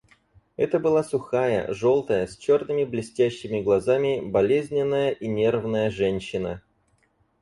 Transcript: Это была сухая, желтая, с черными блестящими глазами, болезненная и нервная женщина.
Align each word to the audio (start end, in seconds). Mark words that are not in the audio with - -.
Это 0.55 0.79
была 0.79 1.03
сухая, 1.03 1.71
желтая, 1.71 2.25
с 2.25 2.35
черными 2.35 2.85
блестящими 2.85 3.61
глазами, 3.61 4.19
болезненная 4.19 5.11
и 5.11 5.27
нервная 5.27 5.91
женщина. 5.91 6.63